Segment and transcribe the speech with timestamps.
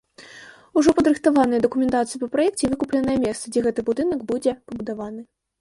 [0.79, 5.21] Ужо падрыхтаваная дакументацыя па праекце і выкупленае месца, дзе гэты будынак будзе пабудаваны.